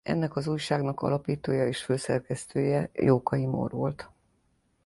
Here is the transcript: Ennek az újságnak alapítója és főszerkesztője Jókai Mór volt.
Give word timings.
Ennek 0.03 0.35
az 0.35 0.47
újságnak 0.47 1.01
alapítója 1.01 1.67
és 1.67 1.83
főszerkesztője 1.83 2.89
Jókai 2.93 3.45
Mór 3.45 3.71
volt. 3.71 4.09